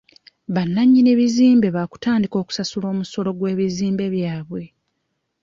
[0.53, 4.63] Bannannyini bizimbe baakutandika okusasula omusolo gw'ebizimbe byabwe.